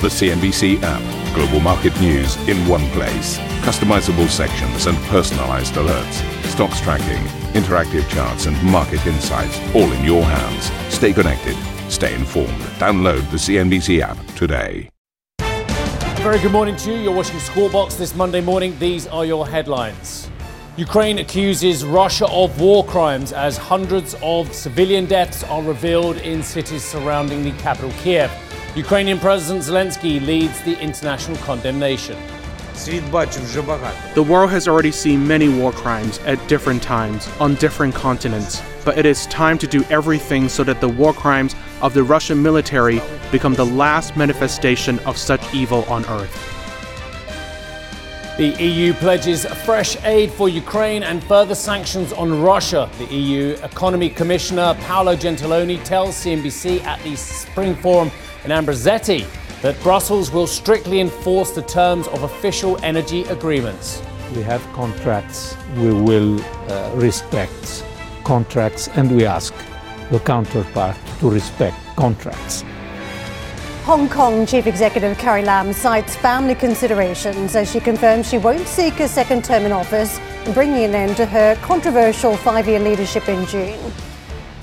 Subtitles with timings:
[0.00, 1.34] The CNBC app.
[1.34, 3.36] Global market news in one place.
[3.66, 6.22] Customizable sections and personalized alerts.
[6.44, 7.20] Stocks tracking,
[7.60, 10.70] interactive charts, and market insights all in your hands.
[10.94, 11.56] Stay connected.
[11.90, 12.60] Stay informed.
[12.78, 14.88] Download the CNBC app today.
[16.22, 17.00] Very good morning to you.
[17.00, 18.78] You're watching Squawk Box this Monday morning.
[18.78, 20.30] These are your headlines.
[20.76, 26.84] Ukraine accuses Russia of war crimes as hundreds of civilian deaths are revealed in cities
[26.84, 28.30] surrounding the capital, Kiev.
[28.76, 32.18] Ukrainian President Zelensky leads the international condemnation.
[32.84, 38.96] The world has already seen many war crimes at different times on different continents, but
[38.96, 43.00] it is time to do everything so that the war crimes of the Russian military
[43.32, 46.54] become the last manifestation of such evil on earth.
[48.36, 52.88] The EU pledges fresh aid for Ukraine and further sanctions on Russia.
[52.98, 58.12] The EU Economy Commissioner Paolo Gentiloni tells CNBC at the Spring Forum
[58.48, 59.26] in Ambrosetti
[59.60, 64.02] that Brussels will strictly enforce the terms of official energy agreements.
[64.34, 67.84] We have contracts, we will uh, respect
[68.24, 69.52] contracts, and we ask
[70.10, 72.64] the counterpart to respect contracts.
[73.84, 78.98] Hong Kong Chief Executive Carrie Lam cites family considerations as she confirms she won't seek
[79.00, 80.18] a second term in office,
[80.54, 83.92] bringing an end to her controversial five year leadership in June.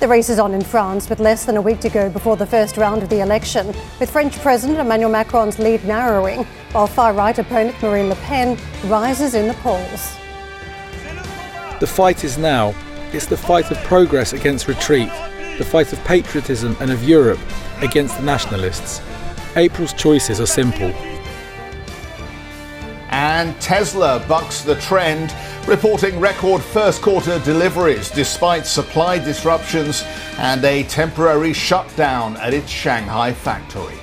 [0.02, 2.46] The race is on in France with less than a week to go before the
[2.46, 3.68] first round of the election,
[4.00, 6.44] with French President Emmanuel Macron's lead narrowing,
[6.74, 8.58] while far right opponent Marine Le Pen
[8.88, 10.18] rises in the polls.
[11.80, 12.76] The fight is now.
[13.14, 15.10] It's the fight of progress against retreat,
[15.58, 17.40] the fight of patriotism and of Europe
[17.82, 19.02] against the nationalists.
[19.56, 20.92] April's choices are simple.
[23.10, 25.34] And Tesla bucks the trend,
[25.68, 30.04] reporting record first quarter deliveries despite supply disruptions
[30.38, 33.98] and a temporary shutdown at its Shanghai factory.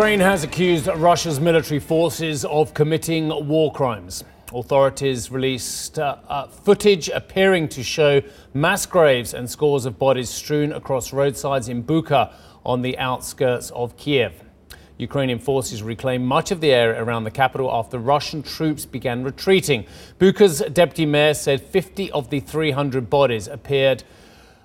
[0.00, 4.24] Ukraine has accused Russia's military forces of committing war crimes.
[4.54, 8.22] Authorities released uh, uh, footage appearing to show
[8.54, 12.32] mass graves and scores of bodies strewn across roadsides in Bucha
[12.64, 14.42] on the outskirts of Kiev.
[14.96, 19.84] Ukrainian forces reclaimed much of the area around the capital after Russian troops began retreating.
[20.18, 24.04] Bucha's deputy mayor said 50 of the 300 bodies appeared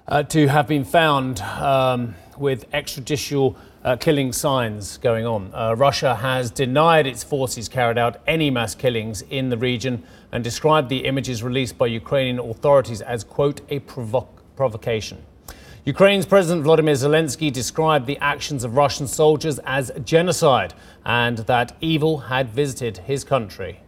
[0.07, 5.51] uh, to have been found um, with extrajudicial uh, killing signs going on.
[5.53, 10.43] Uh, Russia has denied its forces carried out any mass killings in the region and
[10.43, 15.23] described the images released by Ukrainian authorities as, quote, a provo- provocation.
[15.85, 20.73] Ukraine's President Vladimir Zelensky described the actions of Russian soldiers as genocide
[21.05, 23.81] and that evil had visited his country.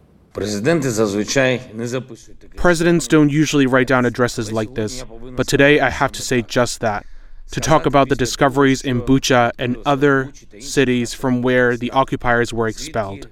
[2.56, 5.04] Presidents don't usually write down addresses like this,
[5.36, 7.04] but today I have to say just that
[7.50, 12.68] to talk about the discoveries in Bucha and other cities from where the occupiers were
[12.68, 13.26] expelled.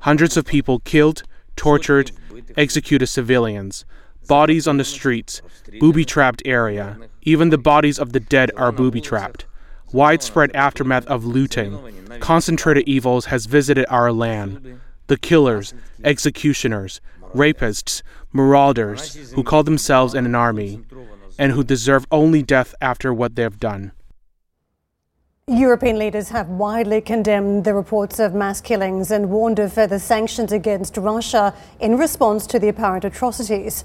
[0.00, 1.22] Hundreds of people killed,
[1.56, 2.12] tortured,
[2.56, 3.84] executed civilians,
[4.26, 5.42] bodies on the streets,
[5.80, 6.98] booby trapped area.
[7.22, 9.44] Even the bodies of the dead are booby trapped.
[9.92, 11.78] Widespread aftermath of looting,
[12.20, 14.80] concentrated evils has visited our land.
[15.12, 15.74] The killers,
[16.04, 17.02] executioners,
[17.34, 18.00] rapists,
[18.32, 20.80] marauders who call themselves an army,
[21.38, 23.92] and who deserve only death after what they have done.
[25.46, 30.50] European leaders have widely condemned the reports of mass killings and warned of further sanctions
[30.50, 33.84] against Russia in response to the apparent atrocities.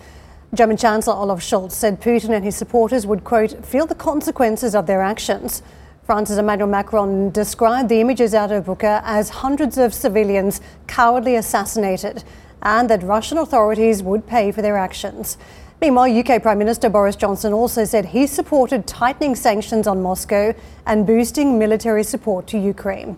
[0.54, 4.88] German Chancellor Olaf Scholz said Putin and his supporters would, quote, feel the consequences of
[4.88, 5.62] their actions.
[6.08, 12.24] France's Emmanuel Macron described the images out of Bucha as hundreds of civilians cowardly assassinated
[12.62, 15.38] and that Russian authorities would pay for their actions.
[15.82, 20.56] Meanwhile, UK Prime Minister Boris Johnson also said he supported tightening sanctions on Moscow
[20.86, 23.18] and boosting military support to Ukraine.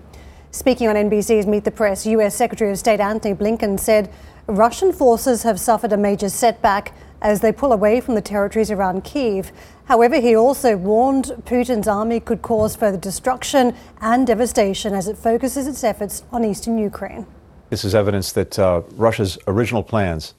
[0.49, 4.11] Speaking on NBC's Meet the Press, US Secretary of State Antony Blinken said
[4.49, 9.03] Russian forces have suffered a major setback as they pull away from the territories around
[9.03, 9.51] Kiev.
[9.85, 15.67] However, he also warned Putin's army could cause further destruction and devastation as it focuses
[15.67, 17.25] its efforts on eastern Ukraine.
[17.69, 20.33] This is evidence that uh, Russia's original plans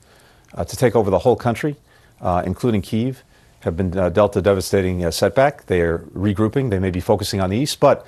[0.54, 1.76] uh, to take over the whole country
[2.20, 3.22] uh, including Kiev,
[3.60, 5.66] have been uh, dealt a devastating uh, setback.
[5.66, 6.70] They are regrouping.
[6.70, 8.06] They may be focusing on the east, but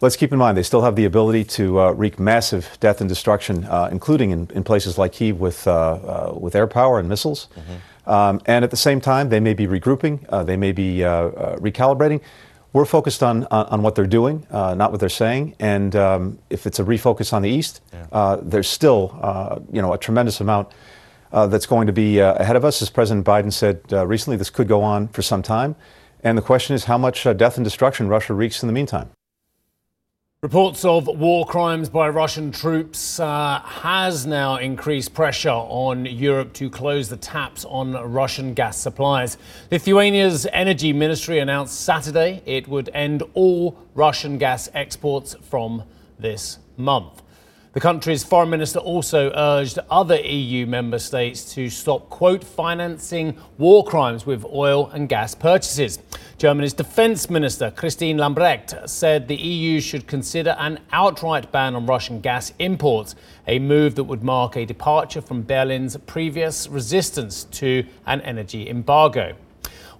[0.00, 3.08] let's keep in mind they still have the ability to uh, wreak massive death and
[3.08, 7.48] destruction, uh, including in, in, places like Kiev with, uh, with air power and missiles.
[7.54, 8.10] Mm-hmm.
[8.10, 11.10] Um, and at the same time, they may be regrouping, uh, they may be uh,
[11.10, 12.20] uh, recalibrating.
[12.72, 15.56] We're focused on, on, on what they're doing, uh, not what they're saying.
[15.58, 18.06] And um, if it's a refocus on the East, yeah.
[18.12, 20.68] Uh, there's still you know, a tremendous amount
[21.32, 22.80] that's going to be ahead of us.
[22.80, 25.74] As President Biden said recently, this could go on for some time.
[26.22, 29.10] And the question is how much death and destruction Russia wreaks in the meantime.
[30.42, 36.70] Reports of war crimes by Russian troops uh, has now increased pressure on Europe to
[36.70, 39.36] close the taps on Russian gas supplies.
[39.70, 45.82] Lithuania's energy ministry announced Saturday it would end all Russian gas exports from
[46.18, 47.20] this month.
[47.72, 53.84] The country's foreign minister also urged other EU member states to stop, quote, financing war
[53.84, 56.00] crimes with oil and gas purchases.
[56.40, 62.22] Germany's defense minister, Christine Lambrecht, said the EU should consider an outright ban on Russian
[62.22, 63.14] gas imports,
[63.46, 69.34] a move that would mark a departure from Berlin's previous resistance to an energy embargo.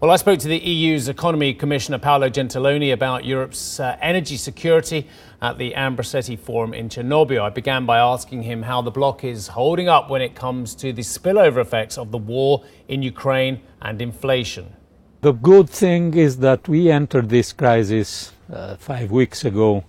[0.00, 5.06] Well, I spoke to the EU's Economy Commissioner Paolo Gentiloni about Europe's uh, energy security
[5.42, 7.42] at the Ambrosetti Forum in Cernobbio.
[7.42, 10.94] I began by asking him how the bloc is holding up when it comes to
[10.94, 14.74] the spillover effects of the war in Ukraine and inflation.
[15.22, 19.84] The good thing is that we entered this crisis uh, five weeks ago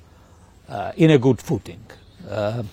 [0.68, 1.80] uh, in a good footing.
[2.30, 2.63] Uh,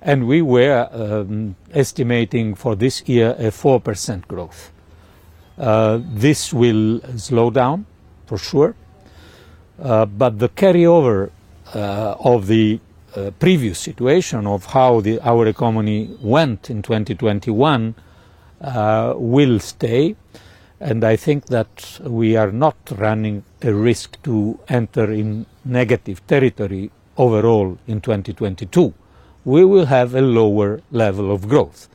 [0.00, 4.70] and we were um, estimating for this year a 4% growth.
[5.58, 7.84] Uh, this will slow down
[8.26, 8.76] for sure,
[9.82, 11.32] uh, but the carryover
[11.74, 12.78] uh, of the
[13.40, 17.96] previous situation of how the, our economy went in 2021
[18.60, 20.16] uh, will stay,
[20.80, 26.90] and I think that we are not running a risk to enter in negative territory
[27.16, 28.94] overall in 2022.
[29.44, 31.88] We will have a lower level of growth.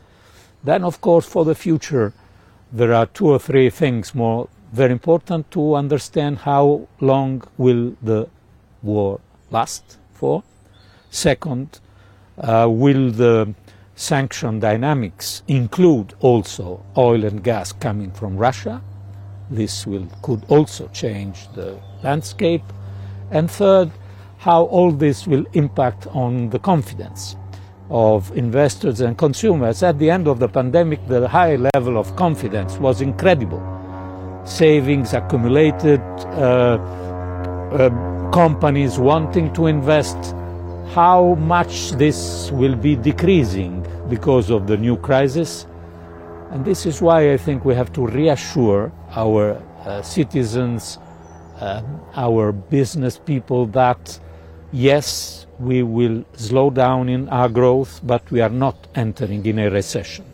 [0.63, 2.13] Then, of course, for the future,
[2.71, 8.27] there are two or three things more very important to understand how long will the
[8.81, 9.19] war
[9.51, 10.43] last for.
[11.11, 11.79] Second,
[12.39, 13.53] uh, will the
[13.95, 18.81] sanction dynamics include also oil and gas coming from Russia?
[19.49, 22.63] This will, could also change the landscape.
[23.31, 23.91] And third,
[24.37, 27.35] how all this will impact on the confidence
[27.89, 29.83] of investors and consumers.
[29.83, 33.61] At the end of the pandemic, the high level of confidence was incredible.
[34.45, 36.77] Savings accumulated, uh,
[37.71, 40.35] uh, companies wanting to invest.
[40.93, 45.65] How much this will be decreasing because of the new crisis.
[46.51, 50.99] And this is why I think we have to reassure our uh, citizens,
[51.59, 51.81] uh,
[52.15, 54.19] our business people that
[54.71, 59.69] yes, we will slow down in our growth, but we are not entering in a
[59.69, 60.25] recession.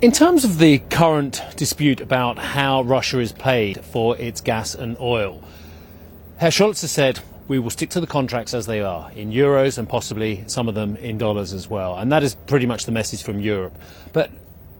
[0.00, 4.96] In terms of the current dispute about how Russia is paid for its gas and
[4.98, 5.42] oil,
[6.38, 7.20] Herr Scholz has said
[7.52, 10.74] we will stick to the contracts as they are, in euros and possibly some of
[10.74, 11.98] them in dollars as well.
[11.98, 13.76] And that is pretty much the message from Europe.
[14.14, 14.30] But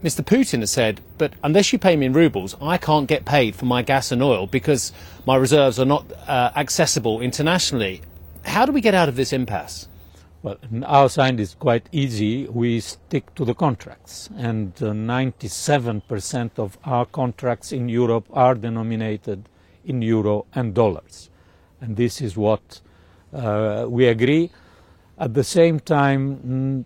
[0.03, 0.25] Mr.
[0.25, 3.65] Putin has said, but unless you pay me in rubles, I can't get paid for
[3.65, 4.91] my gas and oil because
[5.27, 8.01] my reserves are not uh, accessible internationally.
[8.43, 9.87] How do we get out of this impasse?
[10.41, 12.47] Well, our side is quite easy.
[12.47, 19.47] We stick to the contracts, and uh, 97% of our contracts in Europe are denominated
[19.85, 21.29] in euro and dollars.
[21.83, 22.81] And this is what
[23.33, 24.49] uh, we agree.
[25.17, 26.85] At the same time,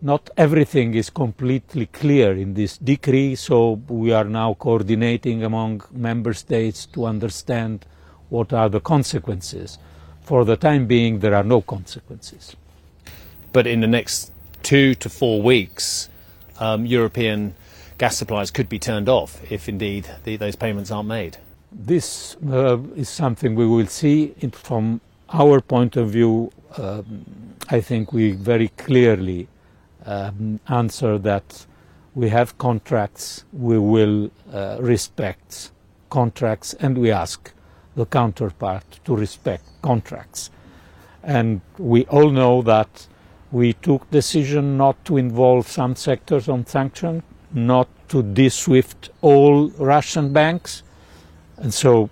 [0.00, 6.32] not everything is completely clear in this decree, so we are now coordinating among member
[6.32, 7.84] states to understand
[8.30, 9.78] what are the consequences
[10.26, 12.56] for the time being, there are no consequences.
[13.52, 14.32] But in the next
[14.64, 16.08] two to four weeks,
[16.58, 17.54] um, European
[17.96, 21.38] gas supplies could be turned off if indeed the, those payments aren't made.
[21.72, 26.50] This uh, is something we will see from our point of view.
[26.76, 27.24] Um,
[27.68, 29.48] I think we very clearly
[30.04, 31.66] um, answer that
[32.14, 35.70] we have contracts, we will uh, respect
[36.08, 37.52] contracts, and we ask
[37.94, 40.50] the counterpart to respect contracts.
[41.22, 43.06] And we all know that
[43.50, 50.32] we took decision not to involve some sectors on sanction, not to de-SWIFT all Russian
[50.32, 50.82] banks.
[51.58, 52.10] And so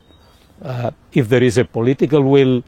[0.62, 2.62] uh, if there is a political will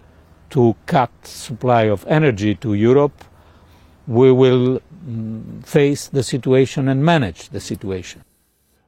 [0.51, 3.25] to cut supply of energy to Europe,
[4.07, 8.23] we will mm, face the situation and manage the situation.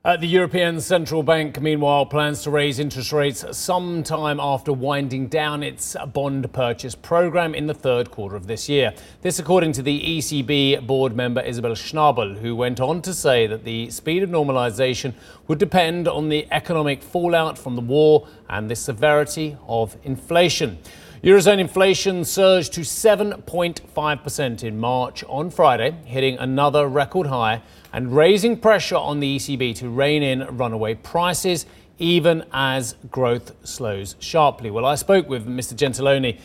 [0.08, 5.62] Uh, the European Central Bank, meanwhile, plans to raise interest rates sometime after winding down
[5.62, 8.94] its bond purchase program in the third quarter of this year.
[9.20, 13.64] This, according to the ECB board member Isabel Schnabel, who went on to say that
[13.64, 15.12] the speed of normalisation
[15.46, 20.78] would depend on the economic fallout from the war and the severity of inflation.
[21.22, 27.60] Eurozone inflation surged to 7.5% in March on Friday, hitting another record high
[27.92, 31.66] and raising pressure on the ECB to rein in runaway prices
[31.98, 34.70] even as growth slows sharply.
[34.70, 35.74] Well, I spoke with Mr.
[35.74, 36.38] Gentiloni,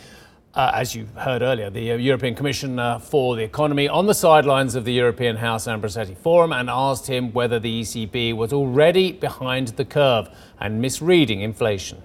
[0.56, 4.74] uh, as you heard earlier, the uh, European Commissioner for the Economy, on the sidelines
[4.74, 9.68] of the European House Ambrosetti Forum and asked him whether the ECB was already behind
[9.70, 12.02] the curve and misreading inflation.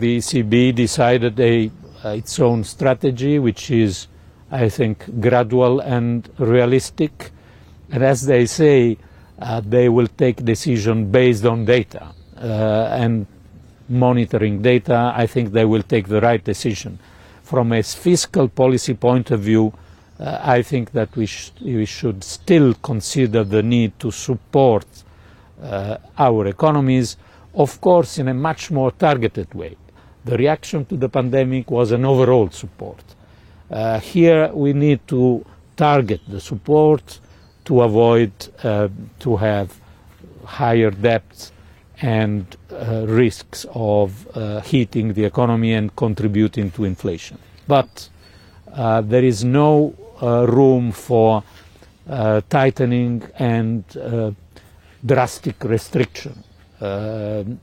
[0.00, 4.08] The ECB decided a, uh, its own strategy, which is,
[4.50, 7.30] I think, gradual and realistic.
[7.90, 8.98] And as they say,
[9.38, 13.26] uh, they will take decision based on data uh, and
[13.88, 15.12] monitoring data.
[15.14, 16.98] I think they will take the right decision.
[17.42, 19.72] From a fiscal policy point of view,
[20.18, 24.86] uh, I think that we, sh we, should still consider the need to support
[25.62, 27.16] uh, our economies,
[27.54, 29.76] of course, in a much more targeted way
[30.24, 33.02] the reaction to the pandemic was an overall support.
[33.70, 35.44] Uh, here we need to
[35.76, 37.20] target the support
[37.64, 38.32] to avoid
[38.64, 39.80] uh, to have
[40.44, 41.52] higher debts
[42.02, 47.38] and uh, risks of uh, heating the economy and contributing to inflation.
[47.68, 48.08] But
[48.72, 51.42] uh, there is no uh, room for
[52.48, 53.84] tightening and
[55.06, 56.42] drastic restriction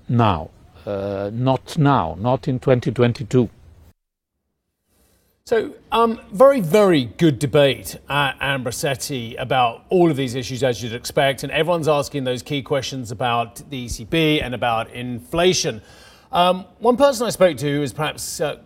[0.08, 0.50] now
[0.88, 3.50] uh, not now, not in 2022.
[5.46, 10.94] So, um, very, very good debate at Ambrosetti about all of these issues, as you'd
[10.94, 15.82] expect, and everyone's asking those key questions about the ECB and about inflation.
[16.32, 18.58] Um, one person I spoke to who was perhaps uh,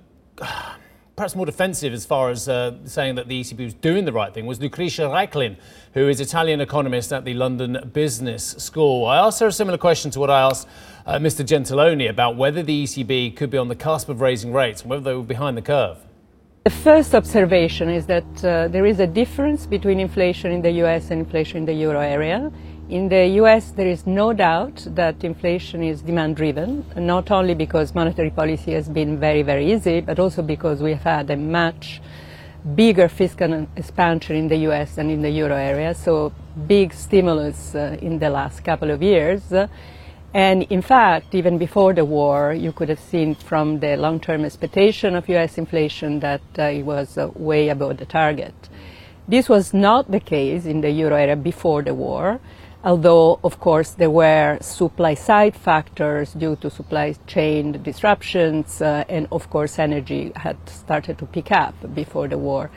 [1.21, 4.33] perhaps more defensive as far as uh, saying that the ECB was doing the right
[4.33, 5.55] thing was Lucrezia Reichlin,
[5.93, 9.05] who is Italian economist at the London Business School.
[9.05, 10.67] I asked her a similar question to what I asked
[11.05, 11.45] uh, Mr.
[11.45, 15.03] Gentiloni about whether the ECB could be on the cusp of raising rates and whether
[15.03, 15.99] they were behind the curve.
[16.63, 21.11] The first observation is that uh, there is a difference between inflation in the US
[21.11, 22.51] and inflation in the euro area.
[22.91, 27.95] In the US, there is no doubt that inflation is demand driven, not only because
[27.95, 32.01] monetary policy has been very, very easy, but also because we have had a much
[32.75, 36.33] bigger fiscal expansion in the US than in the euro area, so
[36.67, 39.53] big stimulus uh, in the last couple of years.
[40.33, 45.15] And in fact, even before the war, you could have seen from the long-term expectation
[45.15, 45.57] of U.S.
[45.57, 48.53] inflation that uh, it was uh, way above the target.
[49.29, 52.41] This was not the case in the euro area before the war,
[52.83, 59.49] although, of course, there were supply-side factors due to supply chain disruptions, uh, and of
[59.49, 62.69] course, energy had started to pick up before the war.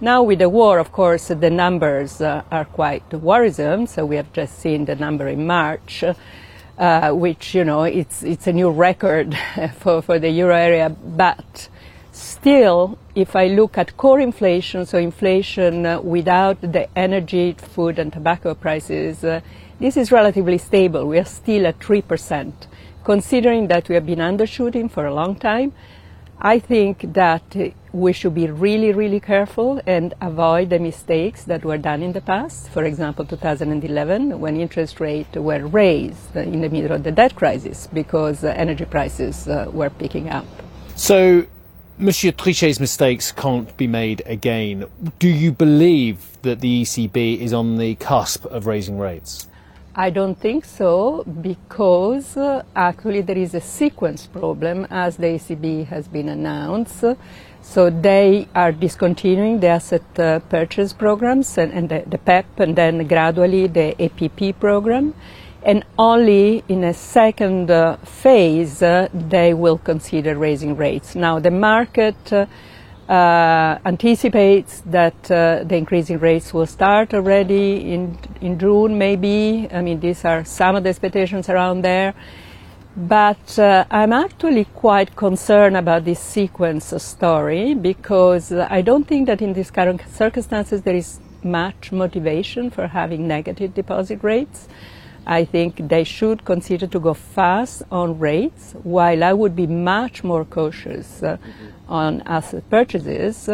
[0.00, 3.86] Now, with the war, of course, the numbers uh, are quite worrisome.
[3.86, 6.04] So we have just seen the number in March
[6.80, 9.36] uh, which you know it's it's a new record
[9.78, 10.88] for, for the euro area.
[10.88, 11.68] But
[12.20, 18.12] still, if I look at core inflation, so inflation uh, without the energy, food, and
[18.12, 19.40] tobacco prices, uh,
[19.78, 21.06] this is relatively stable.
[21.06, 22.66] We are still at three percent,
[23.04, 25.72] considering that we have been undershooting for a long time.
[26.42, 27.54] I think that
[27.92, 32.22] we should be really, really careful and avoid the mistakes that were done in the
[32.22, 32.70] past.
[32.70, 37.88] For example, 2011, when interest rates were raised in the middle of the debt crisis
[37.92, 40.46] because energy prices uh, were picking up.
[40.96, 41.46] So,
[42.00, 44.86] Monsieur Trichet's mistakes can't be made again.
[45.18, 49.48] Do you believe that the ECB is on the cusp of raising rates?
[49.94, 55.88] I don't think so because uh, actually there is a sequence problem as the ECB
[55.88, 57.04] has been announced.
[57.60, 62.76] So they are discontinuing the asset uh, purchase programs and, and the, the, PEP and
[62.76, 65.12] then gradually the APP program.
[65.62, 71.14] And only in a second uh, phase uh, they will consider raising rates.
[71.14, 72.46] Now the market uh,
[73.10, 79.68] uh, anticipates that uh, the increasing rates will start already in, in June, maybe.
[79.72, 82.14] I mean, these are some of the expectations around there.
[82.96, 89.42] But uh, I'm actually quite concerned about this sequence story because I don't think that
[89.42, 94.68] in these current circumstances there is much motivation for having negative deposit rates.
[95.30, 100.24] I think they should consider to go fast on rates, while I would be much
[100.24, 103.48] more cautious uh, mm-hmm on asset purchases.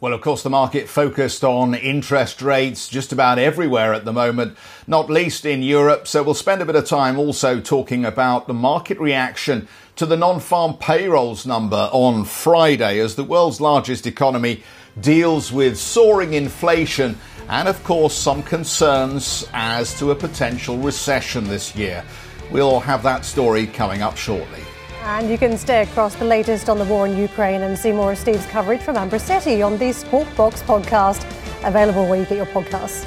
[0.00, 4.56] Well, of course, the market focused on interest rates just about everywhere at the moment,
[4.86, 6.06] not least in Europe.
[6.06, 9.66] So we'll spend a bit of time also talking about the market reaction
[9.96, 14.62] to the non-farm payrolls number on Friday as the world's largest economy
[15.00, 21.74] deals with soaring inflation and, of course, some concerns as to a potential recession this
[21.74, 22.04] year.
[22.50, 24.62] We'll have that story coming up shortly.
[25.02, 28.12] And you can stay across the latest on the war in Ukraine and see more
[28.12, 31.24] of Steve's coverage from Ambrosetti on the Squawk Box podcast,
[31.66, 33.06] available where you get your podcasts.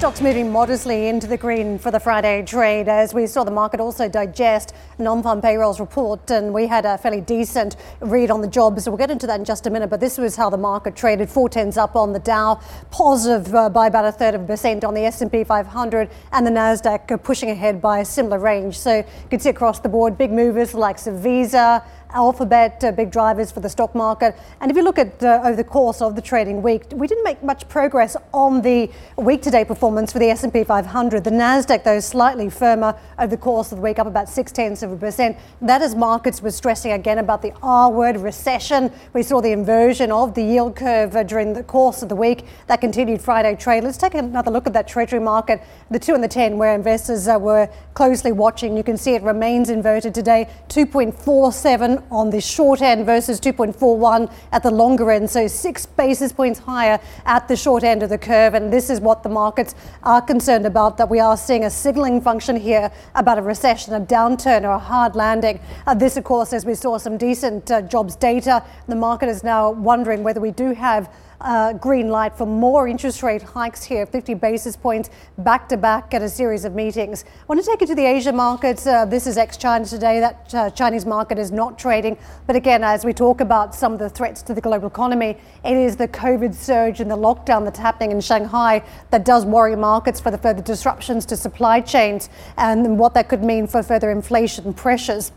[0.00, 3.80] Stocks moving modestly into the green for the Friday trade as we saw the market
[3.80, 8.84] also digest non-farm payrolls report and we had a fairly decent read on the jobs.
[8.84, 10.96] So We'll get into that in just a minute, but this was how the market
[10.96, 11.28] traded.
[11.28, 12.58] Four tens up on the Dow,
[12.90, 16.50] positive uh, by about a third of a percent on the S&P 500 and the
[16.50, 18.78] Nasdaq pushing ahead by a similar range.
[18.78, 23.50] So you can see across the board big movers like Visa, Alphabet, uh, big drivers
[23.50, 24.36] for the stock market.
[24.60, 27.24] And if you look at uh, over the course of the trading week, we didn't
[27.24, 31.24] make much progress on the week-to-date performance for the S&P 500.
[31.24, 34.82] The Nasdaq, though, slightly firmer over the course of the week, up about six tenths
[34.82, 35.36] of a percent.
[35.60, 38.92] That as markets were stressing again about the R-word recession.
[39.12, 42.44] We saw the inversion of the yield curve uh, during the course of the week.
[42.66, 43.84] That continued Friday trade.
[43.84, 47.28] Let's take another look at that Treasury market, the two and the ten, where investors
[47.28, 48.76] uh, were closely watching.
[48.76, 54.62] You can see it remains inverted today, 2.47 on the short end versus 2.41 at
[54.62, 55.30] the longer end.
[55.30, 58.54] So six basis points higher at the short end of the curve.
[58.54, 62.20] And this is what the markets are concerned about that we are seeing a signaling
[62.20, 65.60] function here about a recession, a downturn, or a hard landing.
[65.86, 69.42] Uh, this, of course, as we saw some decent uh, jobs data, the market is
[69.42, 74.06] now wondering whether we do have uh, green light for more interest rate hikes here,
[74.06, 77.24] 50 basis points back to back at a series of meetings.
[77.24, 78.86] I want to take you to the Asia markets.
[78.86, 80.20] Uh, this is ex China today.
[80.20, 82.18] That uh, Chinese market is not trading.
[82.46, 85.76] But again, as we talk about some of the threats to the global economy, it
[85.76, 90.20] is the COVID surge and the lockdown that's happening in Shanghai that does worry markets
[90.20, 94.72] for the further disruptions to supply chains and what that could mean for further inflation
[94.74, 95.32] pressures.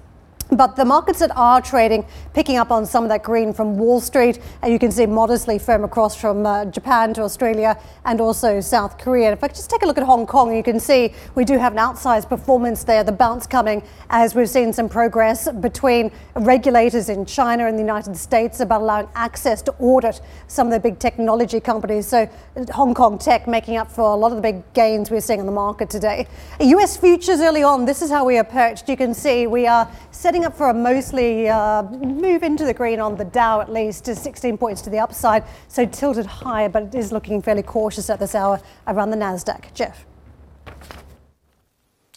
[0.52, 4.00] But the markets that are trading, picking up on some of that green from Wall
[4.00, 8.60] Street, and you can see modestly firm across from uh, Japan to Australia and also
[8.60, 9.32] South Korea.
[9.32, 11.74] If I just take a look at Hong Kong, you can see we do have
[11.74, 17.26] an outsized performance there, the bounce coming as we've seen some progress between regulators in
[17.26, 21.60] China and the United States about allowing access to audit some of the big technology
[21.60, 22.08] companies.
[22.08, 22.30] So
[22.72, 25.46] Hong Kong tech making up for a lot of the big gains we're seeing in
[25.46, 26.28] the market today.
[26.60, 28.90] US futures early on, this is how we are perched.
[28.90, 29.90] You can see we are
[30.34, 34.06] setting up for a mostly uh, move into the green on the Dow at least
[34.06, 38.10] to 16 points to the upside, so tilted higher, but it is looking fairly cautious
[38.10, 39.72] at this hour around the Nasdaq.
[39.76, 40.08] Geoff.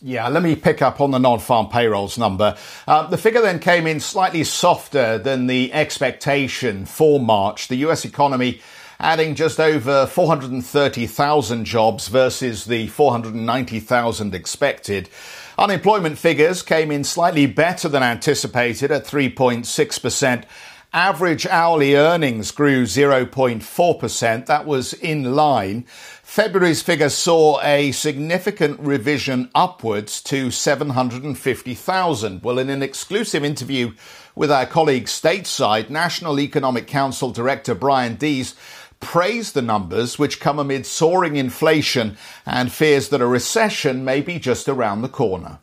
[0.00, 2.56] Yeah, let me pick up on the non-farm payrolls number.
[2.88, 7.68] Uh, the figure then came in slightly softer than the expectation for March.
[7.68, 8.62] The US economy
[8.98, 15.10] adding just over 430,000 jobs versus the 490,000 expected.
[15.58, 20.44] Unemployment figures came in slightly better than anticipated at 3.6%.
[20.92, 24.46] Average hourly earnings grew 0.4%.
[24.46, 25.84] That was in line.
[26.22, 32.42] February's figure saw a significant revision upwards to 750,000.
[32.42, 33.92] Well, in an exclusive interview
[34.34, 38.54] with our colleague stateside, National Economic Council Director Brian Deese
[39.00, 44.38] praised the numbers, which come amid soaring inflation and fears that a recession may be
[44.38, 45.58] just around the corner.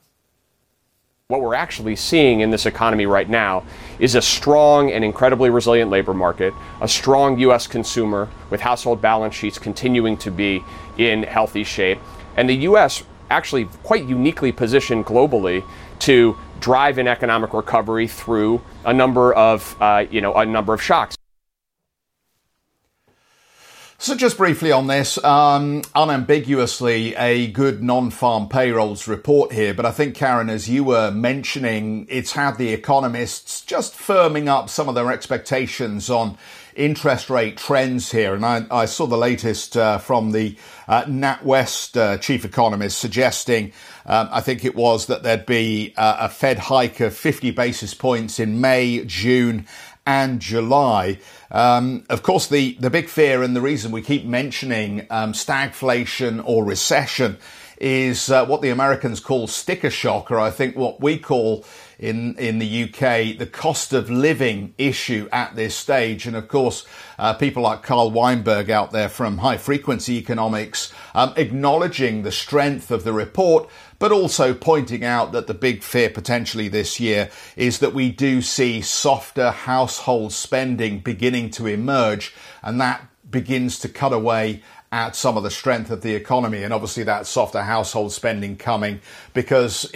[1.28, 3.64] What we're actually seeing in this economy right now
[3.98, 7.66] is a strong and incredibly resilient labor market, a strong U.S.
[7.66, 10.64] consumer with household balance sheets continuing to be
[10.98, 11.98] in healthy shape,
[12.38, 13.04] and the U.S.
[13.32, 15.66] actually quite uniquely positioned globally
[16.00, 20.82] to drive an economic recovery through a number of, uh, you know, a number of
[20.82, 21.16] shocks.
[24.04, 29.74] So, just briefly on this, um, unambiguously a good non farm payrolls report here.
[29.74, 34.70] But I think, Karen, as you were mentioning, it's had the economists just firming up
[34.70, 36.38] some of their expectations on
[36.76, 38.34] interest rate trends here.
[38.36, 43.72] And I, I saw the latest uh, from the uh, NatWest uh, chief economist suggesting,
[44.06, 47.94] um, I think it was, that there'd be uh, a Fed hike of 50 basis
[47.94, 49.66] points in May, June,
[50.06, 51.20] and July.
[51.52, 56.42] Um, of course, the, the big fear and the reason we keep mentioning um, stagflation
[56.46, 57.38] or recession
[57.84, 61.66] is uh, what the Americans call sticker shock, or I think what we call
[62.00, 66.26] in in the UK the cost of living issue at this stage.
[66.26, 66.86] And of course,
[67.20, 72.90] uh, people like Carl Weinberg out there from High Frequency Economics um, acknowledging the strength
[72.90, 73.70] of the report,
[74.00, 78.42] but also pointing out that the big fear potentially this year is that we do
[78.42, 84.62] see softer household spending beginning to emerge, and that begins to cut away
[84.94, 86.62] at some of the strength of the economy.
[86.62, 89.02] And obviously, that softer household spending coming
[89.34, 89.92] because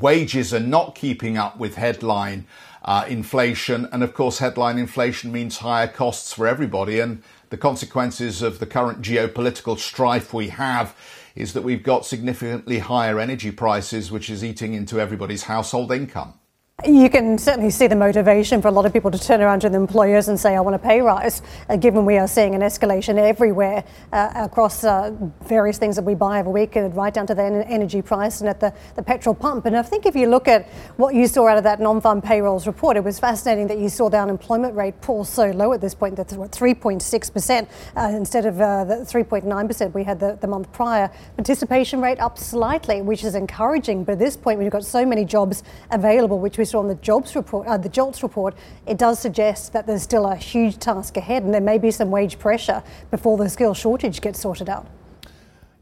[0.00, 2.46] wages are not keeping up with headline
[2.84, 3.88] uh, inflation.
[3.92, 6.98] And of course, headline inflation means higher costs for everybody.
[6.98, 10.96] And the consequences of the current geopolitical strife we have
[11.36, 16.34] is that we've got significantly higher energy prices, which is eating into everybody's household income.
[16.84, 19.68] You can certainly see the motivation for a lot of people to turn around to
[19.68, 22.60] the employers and say, I want a pay rise, uh, given we are seeing an
[22.60, 25.14] escalation everywhere uh, across uh,
[25.44, 28.50] various things that we buy every week, and right down to the energy price and
[28.50, 29.66] at the, the petrol pump.
[29.66, 32.20] And I think if you look at what you saw out of that non farm
[32.20, 35.80] payrolls report, it was fascinating that you saw the unemployment rate fall so low at
[35.80, 40.72] this point, that's 3.6% uh, instead of uh, the 3.9% we had the, the month
[40.72, 41.12] prior.
[41.36, 44.02] Participation rate up slightly, which is encouraging.
[44.02, 47.66] But at this point, you've got so many jobs available, which on the jobs report,
[47.66, 48.54] uh, the JOLTS report,
[48.86, 52.10] it does suggest that there's still a huge task ahead, and there may be some
[52.10, 54.86] wage pressure before the skill shortage gets sorted out.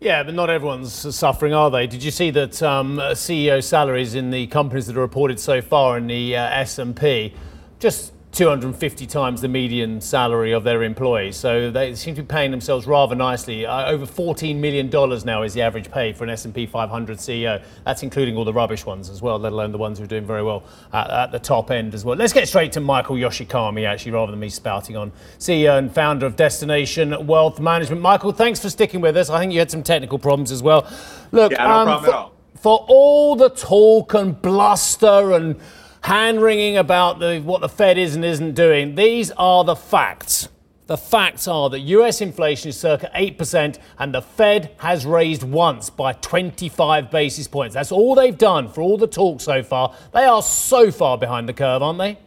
[0.01, 1.87] Yeah, but not everyone's suffering, are they?
[1.87, 5.99] Did you see that um, CEO salaries in the companies that are reported so far
[5.99, 7.35] in the uh, S&P
[7.79, 11.37] just 250 times the median salary of their employees.
[11.37, 13.67] So they seem to be paying themselves rather nicely.
[13.67, 17.61] Uh, over 14 million dollars now is the average pay for an S&P 500 CEO.
[17.85, 20.25] That's including all the rubbish ones as well, let alone the ones who are doing
[20.25, 20.63] very well
[20.93, 22.17] at, at the top end as well.
[22.17, 25.11] Let's get straight to Michael Yoshikami actually, rather than me spouting on.
[25.41, 28.01] CEO and founder of Destination Wealth Management.
[28.01, 29.29] Michael, thanks for sticking with us.
[29.29, 30.89] I think you had some technical problems as well.
[31.33, 32.31] Look, yeah, no um, for.
[32.61, 35.59] For all the talk and bluster and
[36.03, 38.95] hand wringing about the, what the Fed is and isn't doing.
[38.95, 40.49] These are the facts.
[40.87, 45.89] The facts are that US inflation is circa 8% and the Fed has raised once
[45.89, 47.75] by 25 basis points.
[47.75, 49.95] That's all they've done for all the talk so far.
[50.13, 52.19] They are so far behind the curve, aren't they?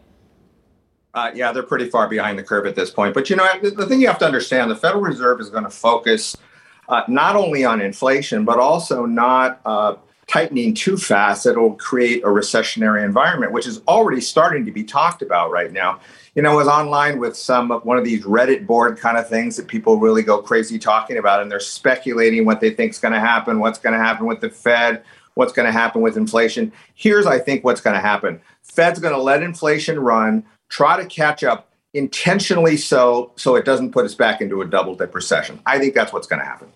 [1.13, 3.13] Uh, yeah, they're pretty far behind the curve at this point.
[3.13, 5.69] But you know, the, thing you have to understand the Federal Reserve is going to
[5.69, 6.37] focus
[6.87, 9.59] uh, not only on inflation, but also not.
[9.65, 9.95] Uh,
[10.33, 15.21] tightening too fast it'll create a recessionary environment, which is already starting to be talked
[15.21, 15.99] about right now.
[16.33, 19.29] You know, I was online with some of one of these Reddit board kind of
[19.29, 22.97] things that people really go crazy talking about, and they're speculating what they think is
[22.97, 25.03] going to happen, what's going to happen with the Fed,
[25.35, 26.73] what's going to happen with inflation.
[26.95, 31.05] Here's, I think, what's going to happen: Fed's going to let inflation run, try to
[31.05, 35.59] catch up intentionally, so so it doesn't put us back into a double dip recession.
[35.67, 36.71] I think that's what's going to happen.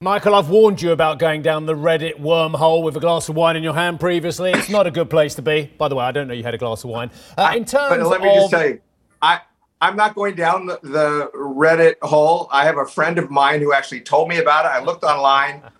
[0.00, 3.56] Michael, I've warned you about going down the Reddit wormhole with a glass of wine
[3.56, 4.52] in your hand previously.
[4.52, 5.72] It's not a good place to be.
[5.76, 7.10] By the way, I don't know you had a glass of wine.
[7.36, 8.34] Uh, in terms but let me of...
[8.36, 8.80] just tell you,
[9.20, 9.40] I,
[9.80, 12.48] I'm not going down the, the Reddit hole.
[12.52, 14.68] I have a friend of mine who actually told me about it.
[14.68, 15.62] I looked online.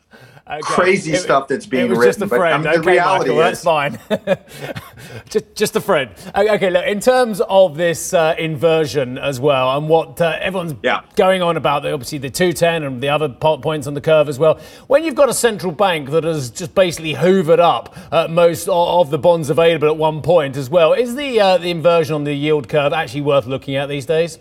[0.48, 0.60] Okay.
[0.62, 2.20] Crazy it, stuff that's being it was written.
[2.20, 2.64] Just a friend.
[2.64, 3.98] But, mean, okay, reality Michael, is, that's fine.
[5.28, 6.10] just, just a friend.
[6.34, 6.86] Okay, look.
[6.86, 11.02] In terms of this uh, inversion as well, and what uh, everyone's yeah.
[11.16, 14.38] going on about, the, obviously the 210 and the other points on the curve as
[14.38, 14.58] well.
[14.86, 19.10] When you've got a central bank that has just basically hoovered up uh, most of
[19.10, 22.32] the bonds available at one point as well, is the uh, the inversion on the
[22.32, 24.38] yield curve actually worth looking at these days?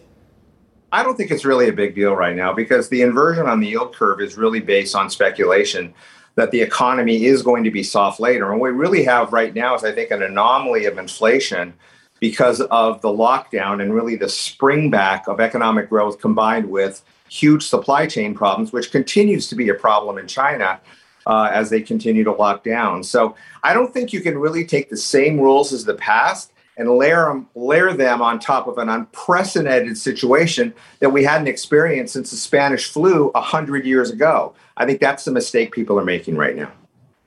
[0.92, 3.68] I don't think it's really a big deal right now because the inversion on the
[3.68, 5.94] yield curve is really based on speculation
[6.36, 8.52] that the economy is going to be soft later.
[8.52, 11.74] And what we really have right now is, I think, an anomaly of inflation
[12.20, 17.64] because of the lockdown and really the spring back of economic growth combined with huge
[17.64, 20.80] supply chain problems, which continues to be a problem in China.
[21.26, 23.04] Uh, as they continue to lock down.
[23.04, 26.90] So I don't think you can really take the same rules as the past and
[26.90, 32.32] layer them, layer them on top of an unprecedented situation that we hadn't experienced since
[32.32, 34.54] the Spanish flu 100 years ago.
[34.78, 36.72] I think that's the mistake people are making right now,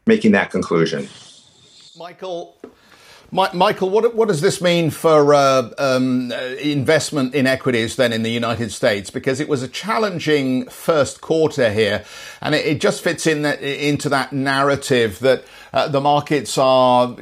[0.06, 1.08] making that conclusion.
[1.98, 2.56] Michael,
[3.32, 8.30] Michael, what, what does this mean for uh, um, investment in equities then in the
[8.30, 9.10] United States?
[9.10, 12.04] Because it was a challenging first quarter here,
[12.40, 17.16] and it, it just fits in that, into that narrative that uh, the markets are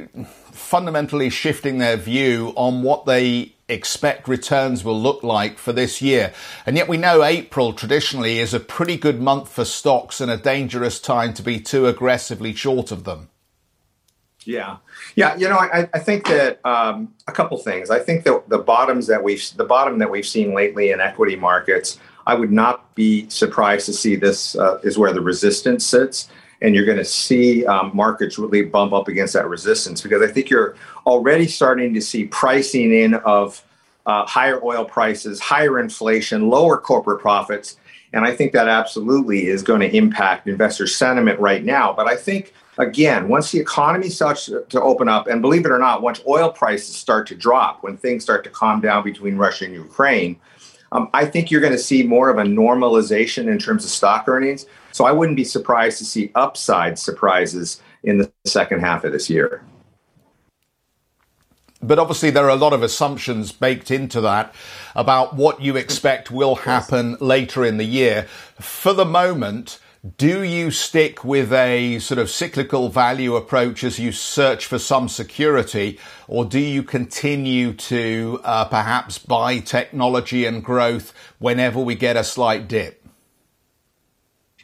[0.69, 6.31] fundamentally shifting their view on what they expect returns will look like for this year.
[6.63, 10.37] And yet we know April traditionally is a pretty good month for stocks and a
[10.37, 13.29] dangerous time to be too aggressively short of them.
[14.45, 14.77] Yeah,
[15.15, 15.35] yeah.
[15.37, 17.89] You know, I, I think that um, a couple things.
[17.89, 21.35] I think that the bottoms that we've the bottom that we've seen lately in equity
[21.35, 26.29] markets, I would not be surprised to see this uh, is where the resistance sits,
[26.61, 30.31] and you're going to see um, markets really bump up against that resistance because I
[30.31, 33.63] think you're already starting to see pricing in of
[34.05, 37.77] uh, higher oil prices, higher inflation, lower corporate profits,
[38.11, 41.93] and I think that absolutely is going to impact investor sentiment right now.
[41.93, 45.77] But I think again, once the economy starts to open up, and believe it or
[45.77, 49.65] not, once oil prices start to drop, when things start to calm down between Russia
[49.65, 50.39] and Ukraine,
[50.91, 54.27] um, I think you're going to see more of a normalization in terms of stock
[54.27, 54.65] earnings.
[54.91, 59.29] So I wouldn't be surprised to see upside surprises in the second half of this
[59.29, 59.63] year.
[61.81, 64.53] But obviously, there are a lot of assumptions baked into that
[64.95, 68.23] about what you expect will happen later in the year.
[68.59, 69.79] For the moment,
[70.17, 75.07] do you stick with a sort of cyclical value approach as you search for some
[75.07, 82.17] security, or do you continue to uh, perhaps buy technology and growth whenever we get
[82.17, 82.98] a slight dip?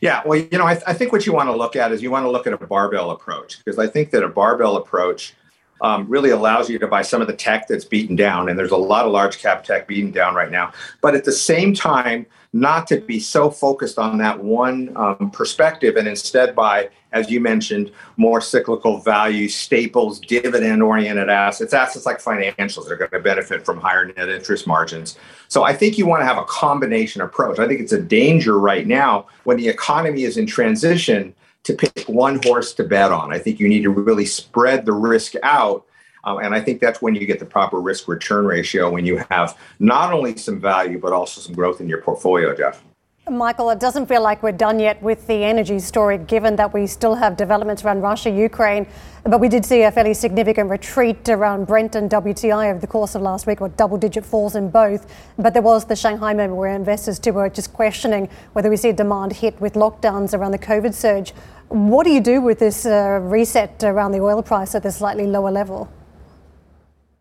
[0.06, 2.04] Yeah, well, you know, I, th- I think what you want to look at is
[2.04, 5.34] you want to look at a barbell approach because I think that a barbell approach
[5.82, 8.70] um, really allows you to buy some of the tech that's beaten down, and there's
[8.70, 10.72] a lot of large cap tech beaten down right now.
[11.02, 15.98] But at the same time, not to be so focused on that one um, perspective
[15.98, 22.22] and instead by, as you mentioned, more cyclical value, staples, dividend oriented assets, assets like
[22.22, 25.18] financials are going to benefit from higher net interest margins.
[25.50, 27.60] So I think you want to have a combination approach.
[27.60, 32.06] I think it's a danger right now when the economy is in transition to pick
[32.08, 33.34] one horse to bet on.
[33.34, 35.86] I think you need to really spread the risk out
[36.26, 39.24] um, and I think that's when you get the proper risk return ratio when you
[39.30, 42.84] have not only some value, but also some growth in your portfolio, Geoff.
[43.30, 46.86] Michael, it doesn't feel like we're done yet with the energy story, given that we
[46.86, 48.86] still have developments around Russia, Ukraine.
[49.24, 53.16] But we did see a fairly significant retreat around Brent and WTI over the course
[53.16, 55.12] of last week, or double digit falls in both.
[55.40, 58.90] But there was the Shanghai moment where investors too were just questioning whether we see
[58.90, 61.32] a demand hit with lockdowns around the COVID surge.
[61.70, 65.26] What do you do with this uh, reset around the oil price at this slightly
[65.26, 65.90] lower level?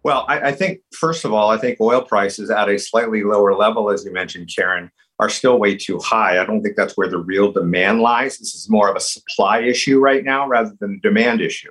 [0.05, 3.55] Well, I, I, think, first of all, I think oil prices at a slightly lower
[3.55, 6.41] level, as you mentioned, Karen, are still way too high.
[6.41, 8.37] I don't think that's where the real demand lies.
[8.37, 11.71] This is more of a supply issue right now rather than a demand issue.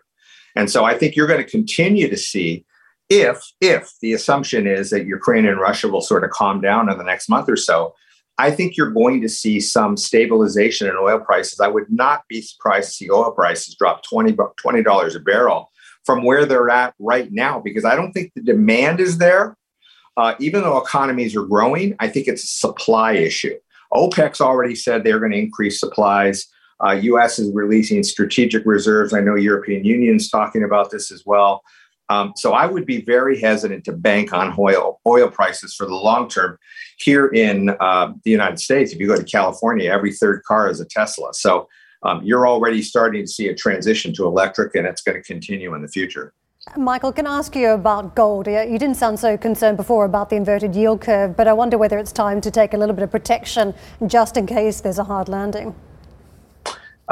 [0.55, 2.65] And so I think you're going to continue to see
[3.09, 6.97] if if the assumption is that Ukraine and Russia will sort of calm down in
[6.97, 7.93] the next month or so,
[8.37, 11.59] I think you're going to see some stabilization in oil prices.
[11.59, 15.69] I would not be surprised to see oil prices drop 20 $20 a barrel
[16.05, 19.55] from where they're at right now because I don't think the demand is there.
[20.15, 23.55] Uh, even though economies are growing, I think it's a supply issue.
[23.93, 26.47] OPEC's already said they're going to increase supplies.
[26.83, 27.39] Uh, U.S.
[27.39, 29.13] is releasing strategic reserves.
[29.13, 31.63] I know European Union's talking about this as well.
[32.09, 35.95] Um, so I would be very hesitant to bank on oil oil prices for the
[35.95, 36.57] long term.
[36.97, 40.79] Here in uh, the United States, if you go to California, every third car is
[40.79, 41.33] a Tesla.
[41.33, 41.67] So
[42.03, 45.73] um, you're already starting to see a transition to electric, and it's going to continue
[45.73, 46.33] in the future.
[46.77, 48.47] Michael, can I ask you about gold?
[48.47, 51.97] You didn't sound so concerned before about the inverted yield curve, but I wonder whether
[51.97, 53.73] it's time to take a little bit of protection
[54.07, 55.75] just in case there's a hard landing.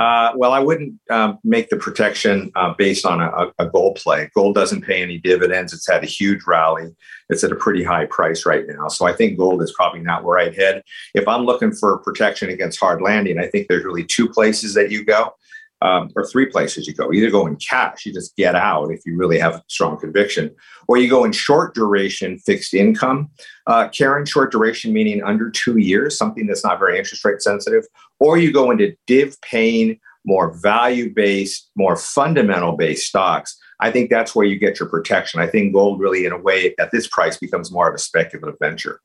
[0.01, 4.31] Uh, well, I wouldn't um, make the protection uh, based on a, a, gold play.
[4.33, 5.73] Gold doesn't pay any dividends.
[5.73, 6.89] It's had a huge rally.
[7.29, 8.87] It's at a pretty high price right now.
[8.87, 10.81] So I think gold is probably not where I'd head.
[11.13, 14.89] If I'm looking for protection against hard landing, I think there's really two places that
[14.89, 15.35] you go
[15.81, 17.11] um, or three places you go.
[17.11, 20.53] Either go in cash, you just get out if you really have strong conviction,
[20.87, 23.29] or you go in short duration fixed income.
[23.67, 27.85] Uh, Karen, short duration meaning under two years, something that's not very interest rate sensitive,
[28.21, 33.57] or you go into div paying, more value based, more fundamental based stocks.
[33.81, 35.41] I think that's where you get your protection.
[35.41, 38.57] I think gold really, in a way, at this price becomes more of a speculative
[38.61, 39.01] venture.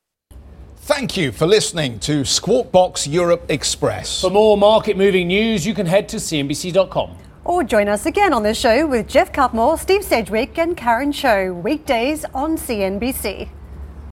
[0.77, 4.21] Thank you for listening to Squawk Box Europe Express.
[4.21, 7.17] For more market moving news, you can head to CNBC.com.
[7.43, 11.53] Or join us again on the show with Geoff Cutmore, Steve Sedgwick, and Karen Tso,
[11.53, 13.49] weekdays on CNBC.